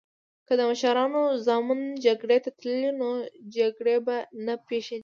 که 0.47 0.53
د 0.59 0.61
مشرانو 0.69 1.21
ځامن 1.45 1.79
جګړی 2.05 2.37
ته 2.43 2.49
تللی 2.59 2.91
نو 3.01 3.09
جګړې 3.57 3.95
به 4.05 4.15
نه 4.45 4.53
پیښیدی 4.67 4.99